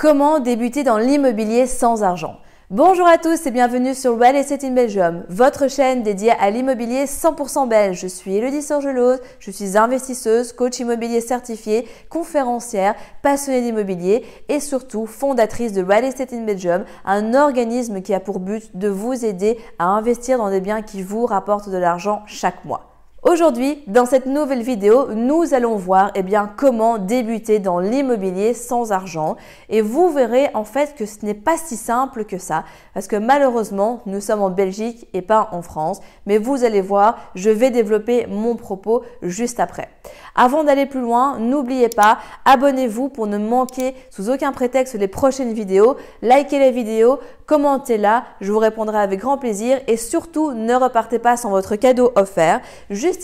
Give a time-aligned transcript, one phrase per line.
[0.00, 2.38] Comment débuter dans l'immobilier sans argent
[2.70, 7.04] Bonjour à tous et bienvenue sur Real Estate in Belgium, votre chaîne dédiée à l'immobilier
[7.04, 8.00] 100% belge.
[8.00, 15.04] Je suis Elodie Sorgelose, je suis investisseuse, coach immobilier certifié, conférencière, passionnée d'immobilier et surtout
[15.04, 19.58] fondatrice de Real Estate in Belgium, un organisme qui a pour but de vous aider
[19.78, 22.89] à investir dans des biens qui vous rapportent de l'argent chaque mois.
[23.22, 28.92] Aujourd'hui, dans cette nouvelle vidéo, nous allons voir eh bien, comment débuter dans l'immobilier sans
[28.92, 29.36] argent.
[29.68, 33.16] Et vous verrez en fait que ce n'est pas si simple que ça, parce que
[33.16, 36.00] malheureusement, nous sommes en Belgique et pas en France.
[36.24, 39.90] Mais vous allez voir, je vais développer mon propos juste après.
[40.34, 45.52] Avant d'aller plus loin, n'oubliez pas, abonnez-vous pour ne manquer sous aucun prétexte les prochaines
[45.52, 45.96] vidéos.
[46.22, 51.36] Likez la vidéo, commentez-la, je vous répondrai avec grand plaisir et surtout ne repartez pas
[51.36, 52.62] sans votre cadeau offert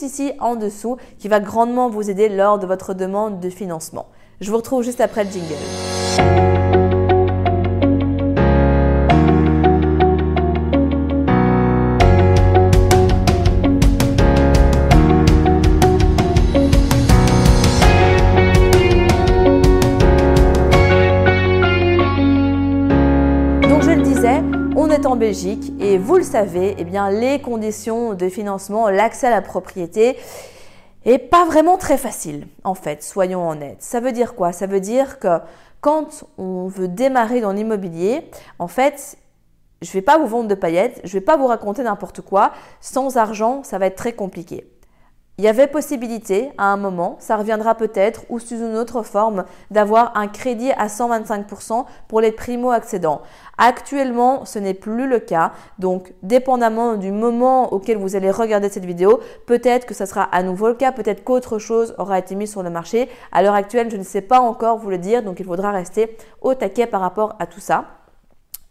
[0.02, 4.06] ici en dessous qui va grandement vous aider lors de votre demande de financement.
[4.40, 5.54] Je vous retrouve juste après le jingle.
[24.76, 30.18] En Belgique et vous le savez, eh les conditions de financement, l'accès à la propriété
[31.06, 33.82] est pas vraiment très facile en fait, soyons honnêtes.
[33.82, 34.52] Ça veut dire quoi?
[34.52, 35.38] Ça veut dire que
[35.80, 39.16] quand on veut démarrer dans l'immobilier, en fait,
[39.80, 42.20] je ne vais pas vous vendre de paillettes, je ne vais pas vous raconter n'importe
[42.20, 42.52] quoi.
[42.80, 44.66] Sans argent, ça va être très compliqué.
[45.38, 49.44] Il y avait possibilité à un moment, ça reviendra peut-être ou sous une autre forme,
[49.70, 53.20] d'avoir un crédit à 125% pour les primo-accédants.
[53.58, 55.52] Actuellement, ce n'est plus le cas.
[55.78, 60.42] Donc, dépendamment du moment auquel vous allez regarder cette vidéo, peut-être que ça sera à
[60.42, 63.10] nouveau le cas, peut-être qu'autre chose aura été mis sur le marché.
[63.30, 66.16] À l'heure actuelle, je ne sais pas encore vous le dire, donc il faudra rester
[66.40, 67.84] au taquet par rapport à tout ça.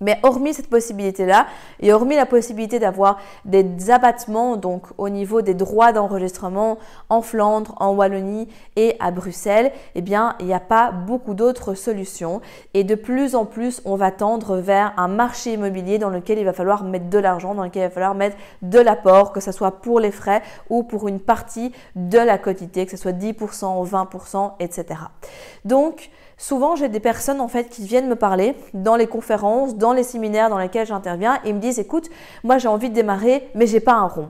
[0.01, 1.47] Mais hormis cette possibilité-là,
[1.79, 6.77] et hormis la possibilité d'avoir des abattements donc au niveau des droits d'enregistrement
[7.09, 11.75] en Flandre, en Wallonie et à Bruxelles, eh bien, il n'y a pas beaucoup d'autres
[11.75, 12.41] solutions.
[12.73, 16.45] Et de plus en plus, on va tendre vers un marché immobilier dans lequel il
[16.45, 19.53] va falloir mettre de l'argent, dans lequel il va falloir mettre de l'apport, que ce
[19.53, 23.87] soit pour les frais ou pour une partie de la quotité, que ce soit 10%,
[23.87, 24.99] 20%, etc.
[25.63, 29.93] Donc, Souvent, j'ai des personnes en fait qui viennent me parler dans les conférences, dans
[29.93, 32.09] les séminaires dans lesquels j'interviens et me disent écoute,
[32.43, 34.29] moi j'ai envie de démarrer mais j'ai pas un rond.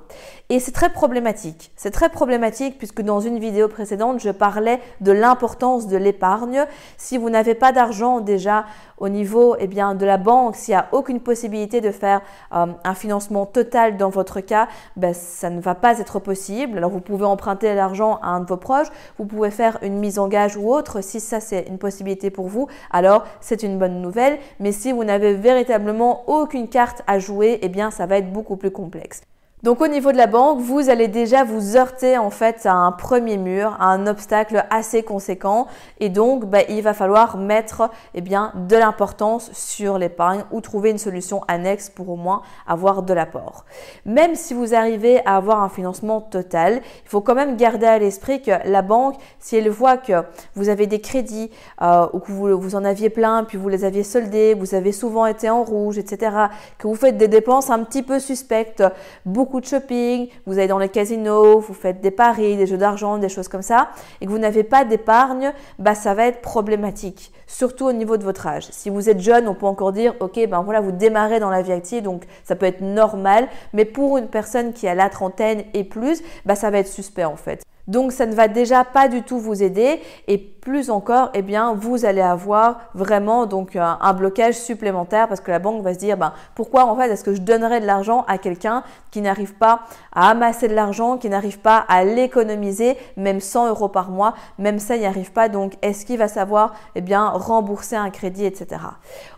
[0.49, 1.71] Et c'est très problématique.
[1.75, 6.65] C'est très problématique puisque dans une vidéo précédente, je parlais de l'importance de l'épargne.
[6.97, 8.65] Si vous n'avez pas d'argent déjà
[8.99, 12.21] au niveau eh bien, de la banque, s'il n'y a aucune possibilité de faire
[12.53, 16.77] euh, un financement total dans votre cas, ben, ça ne va pas être possible.
[16.77, 20.19] Alors vous pouvez emprunter l'argent à un de vos proches, vous pouvez faire une mise
[20.19, 21.01] en gage ou autre.
[21.01, 21.94] Si ça c'est une possibilité
[22.33, 24.37] pour vous, alors c'est une bonne nouvelle.
[24.59, 28.57] Mais si vous n'avez véritablement aucune carte à jouer, eh bien ça va être beaucoup
[28.57, 29.21] plus complexe.
[29.65, 32.91] Donc au niveau de la banque, vous allez déjà vous heurter en fait à un
[32.91, 35.65] premier mur, à un obstacle assez conséquent
[35.99, 40.91] et donc bah, il va falloir mettre eh bien, de l'importance sur l'épargne ou trouver
[40.91, 43.65] une solution annexe pour au moins avoir de l'apport.
[44.05, 47.97] Même si vous arrivez à avoir un financement total, il faut quand même garder à
[47.97, 50.13] l'esprit que la banque, si elle voit que
[50.53, 51.49] vous avez des crédits
[51.81, 54.91] euh, ou que vous, vous en aviez plein puis vous les aviez soldés, vous avez
[54.91, 56.35] souvent été en rouge, etc.,
[56.77, 58.83] que vous faites des dépenses un petit peu suspectes,
[59.25, 63.17] beaucoup de shopping, vous allez dans les casinos, vous faites des paris, des jeux d'argent,
[63.17, 63.89] des choses comme ça,
[64.21, 68.23] et que vous n'avez pas d'épargne, bah ça va être problématique, surtout au niveau de
[68.23, 68.67] votre âge.
[68.71, 71.61] Si vous êtes jeune, on peut encore dire, ok, ben voilà, vous démarrez dans la
[71.61, 75.63] vie active, donc ça peut être normal, mais pour une personne qui a la trentaine
[75.73, 77.63] et plus, bah ça va être suspect en fait.
[77.87, 81.75] Donc ça ne va déjà pas du tout vous aider et plus encore, eh bien,
[81.75, 86.17] vous allez avoir vraiment donc un, blocage supplémentaire parce que la banque va se dire,
[86.17, 89.81] ben, pourquoi en fait est-ce que je donnerais de l'argent à quelqu'un qui n'arrive pas
[90.13, 94.79] à amasser de l'argent, qui n'arrive pas à l'économiser, même 100 euros par mois, même
[94.79, 95.49] ça, il n'y arrive pas.
[95.49, 98.81] Donc, est-ce qu'il va savoir, eh bien, rembourser un crédit, etc.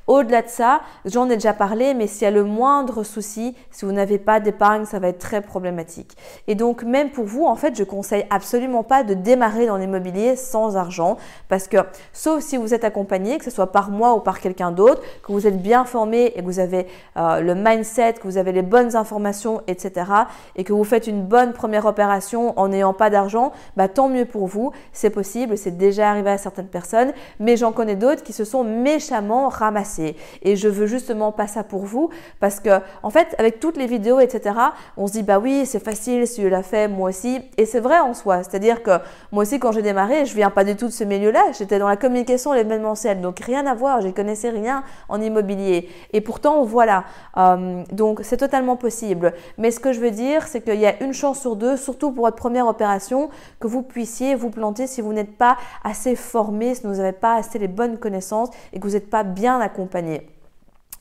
[0.07, 3.83] Au-delà de ça, j'en ai déjà parlé, mais s'il y a le moindre souci, si
[3.83, 6.15] vous n'avez pas d'épargne, ça va être très problématique.
[6.48, 10.38] Et donc, même pour vous, en fait, je conseille absolument pas de démarrer dans l'immobilier
[10.38, 11.18] sans argent,
[11.50, 11.77] parce que
[12.13, 15.33] sauf si vous êtes accompagné, que ce soit par moi ou par quelqu'un d'autre, que
[15.33, 16.88] vous êtes bien formé et que vous avez
[17.18, 20.10] euh, le mindset, que vous avez les bonnes informations, etc.,
[20.56, 24.25] et que vous faites une bonne première opération en n'ayant pas d'argent, bah, tant mieux
[24.25, 24.71] pour vous.
[24.94, 27.12] C'est possible, c'est déjà arrivé à certaines personnes,
[27.42, 29.96] mais j'en connais d'autres qui se sont méchamment ramassés
[30.41, 32.09] et je veux justement pas ça pour vous
[32.39, 34.55] parce que, en fait, avec toutes les vidéos, etc.,
[34.95, 37.41] on se dit, bah oui, c'est facile, si je l'ai fait, moi aussi.
[37.57, 38.44] Et c'est vrai en soi.
[38.44, 38.91] C'est-à-dire que
[39.31, 41.51] moi aussi, quand j'ai démarré, je viens pas du tout de ce milieu-là.
[41.57, 44.01] J'étais dans la communication l'événementiel, donc rien à voir.
[44.01, 45.89] Je connaissais rien en immobilier.
[46.13, 47.05] Et pourtant, voilà.
[47.38, 49.33] Euh, donc, c'est totalement possible.
[49.57, 52.11] Mais ce que je veux dire, c'est qu'il y a une chance sur deux, surtout
[52.11, 53.29] pour votre première opération,
[53.59, 57.35] que vous puissiez vous planter si vous n'êtes pas assez formé, si vous n'avez pas
[57.35, 59.87] assez les bonnes connaissances et que vous n'êtes pas bien accompagné.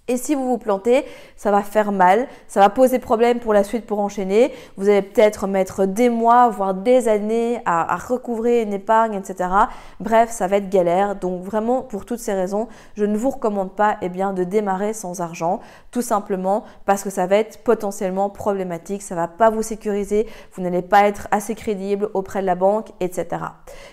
[0.09, 1.05] Et si vous vous plantez,
[1.35, 4.53] ça va faire mal, ça va poser problème pour la suite pour enchaîner.
[4.77, 9.51] Vous allez peut-être mettre des mois, voire des années à, recouvrer une épargne, etc.
[9.99, 11.17] Bref, ça va être galère.
[11.17, 14.93] Donc vraiment, pour toutes ces raisons, je ne vous recommande pas eh bien, de démarrer
[14.93, 15.59] sans argent,
[15.91, 20.63] tout simplement parce que ça va être potentiellement problématique, ça va pas vous sécuriser, vous
[20.63, 23.43] n'allez pas être assez crédible auprès de la banque, etc.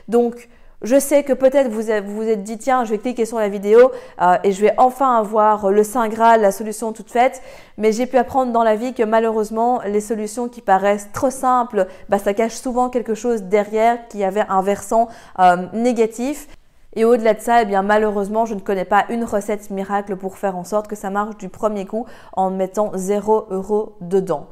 [0.08, 0.48] Donc,
[0.84, 1.82] je sais que peut-être vous
[2.14, 3.92] vous êtes dit, tiens, je vais cliquer sur la vidéo
[4.22, 7.42] euh, et je vais enfin avoir le Saint Graal, la solution toute faite.
[7.78, 11.88] Mais j'ai pu apprendre dans la vie que malheureusement, les solutions qui paraissent trop simples,
[12.10, 15.08] bah, ça cache souvent quelque chose derrière qui avait un versant
[15.40, 16.48] euh, négatif.
[16.96, 20.38] Et au-delà de ça, eh bien, malheureusement, je ne connais pas une recette miracle pour
[20.38, 24.48] faire en sorte que ça marche du premier coup en mettant 0 euros dedans.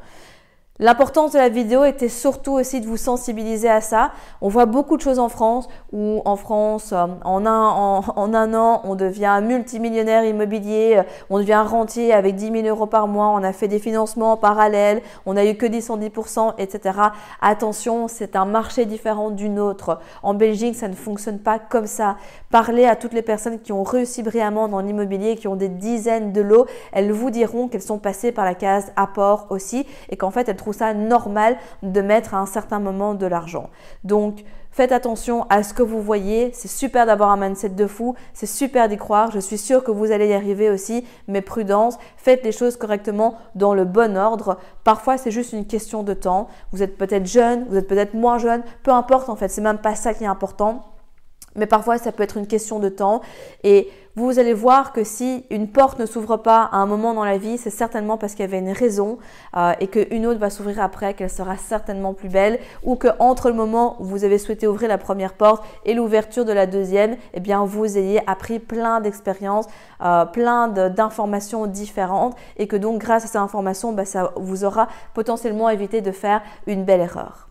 [0.83, 4.13] L'importance de la vidéo était surtout aussi de vous sensibiliser à ça.
[4.41, 8.53] On voit beaucoup de choses en France où en France, euh, en un, en, un
[8.55, 13.27] an, on devient multimillionnaire immobilier, euh, on devient rentier avec 10 000 euros par mois,
[13.27, 16.97] on a fait des financements parallèles, on a eu que 10 110%, etc.
[17.41, 19.99] Attention, c'est un marché différent d'une autre.
[20.23, 22.17] En Belgique, ça ne fonctionne pas comme ça.
[22.49, 26.31] Parlez à toutes les personnes qui ont réussi brillamment dans l'immobilier, qui ont des dizaines
[26.33, 30.31] de lots, elles vous diront qu'elles sont passées par la case apport aussi et qu'en
[30.31, 33.69] fait, elles trouvent ça normal de mettre à un certain moment de l'argent.
[34.03, 36.51] Donc, Faites attention à ce que vous voyez.
[36.53, 38.15] C'est super d'avoir un mindset de fou.
[38.33, 39.29] C'est super d'y croire.
[39.31, 41.05] Je suis sûre que vous allez y arriver aussi.
[41.27, 44.57] Mais prudence, faites les choses correctement dans le bon ordre.
[44.85, 46.47] Parfois, c'est juste une question de temps.
[46.71, 48.63] Vous êtes peut-être jeune, vous êtes peut-être moins jeune.
[48.83, 49.49] Peu importe en fait.
[49.49, 50.85] C'est même pas ça qui est important.
[51.57, 53.19] Mais parfois, ça peut être une question de temps.
[53.65, 57.23] Et vous allez voir que si une porte ne s'ouvre pas à un moment dans
[57.23, 59.19] la vie, c'est certainement parce qu'il y avait une raison
[59.55, 62.59] euh, et qu'une autre va s'ouvrir après, qu'elle sera certainement plus belle.
[62.83, 66.43] Ou que entre le moment où vous avez souhaité ouvrir la première porte et l'ouverture
[66.43, 69.67] de la deuxième, eh bien, vous ayez appris plein d'expériences,
[70.03, 72.35] euh, plein d'informations différentes.
[72.57, 76.41] Et que donc, grâce à ces informations, bah, ça vous aura potentiellement évité de faire
[76.67, 77.50] une belle erreur.